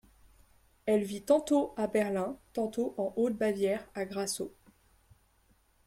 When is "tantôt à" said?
1.21-1.85